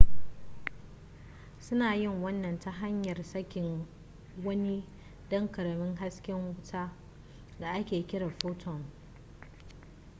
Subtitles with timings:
[1.59, 3.87] suna yin wannan ta hanyar sakin
[4.43, 4.83] wani
[5.29, 6.93] ɗan ƙaramin hasken wuta
[7.59, 8.83] da ake kira photon